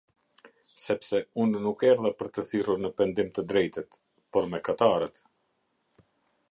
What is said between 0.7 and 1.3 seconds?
Sepse